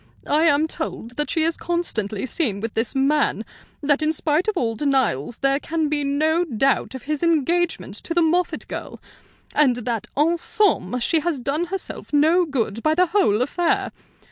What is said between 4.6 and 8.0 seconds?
denials there can be no doubt of his engagement